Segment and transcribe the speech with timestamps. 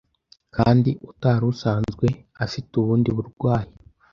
[0.55, 2.07] kandi utari usanzwe
[2.45, 3.71] afite ubundi burwayi